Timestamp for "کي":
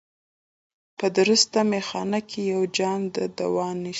2.29-2.39